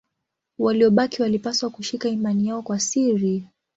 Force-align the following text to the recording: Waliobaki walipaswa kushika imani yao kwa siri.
Waliobaki 0.59 1.21
walipaswa 1.21 1.69
kushika 1.69 2.09
imani 2.09 2.47
yao 2.47 2.61
kwa 2.61 2.79
siri. 2.79 3.47